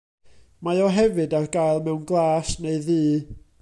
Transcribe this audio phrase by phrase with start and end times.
[0.67, 3.01] Mae o hefyd ar gael mewn glas neu ddu.